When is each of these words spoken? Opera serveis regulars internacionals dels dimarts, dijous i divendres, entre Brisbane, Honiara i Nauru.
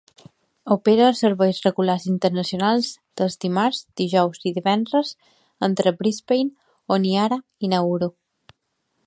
Opera 0.75 1.09
serveis 1.17 1.59
regulars 1.65 2.07
internacionals 2.13 2.89
dels 3.21 3.37
dimarts, 3.45 3.83
dijous 4.03 4.41
i 4.51 4.55
divendres, 4.57 5.13
entre 5.69 5.95
Brisbane, 6.01 6.57
Honiara 6.97 7.39
i 7.69 7.73
Nauru. 7.77 8.11